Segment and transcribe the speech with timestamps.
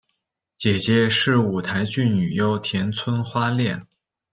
[0.57, 3.85] 姐姐是舞台剧女优田村花恋。